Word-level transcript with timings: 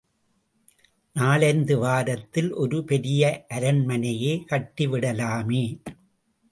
நாலைந்து 1.15 1.77
வாரத்தில் 1.77 2.51
ஒரு 2.53 2.83
பெரிய 2.83 3.21
அரண்மனையே 3.49 4.33
கட்டிவிடலாமே! 4.49 5.65